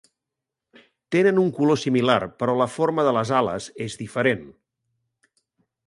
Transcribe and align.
Tenen 1.15 1.41
un 1.41 1.51
color 1.59 1.79
similar, 1.81 2.17
però 2.39 2.57
la 2.63 2.69
forma 2.79 3.05
de 3.09 3.13
les 3.19 3.35
ales 3.43 3.71
és 3.89 4.01
diferent. 4.05 4.45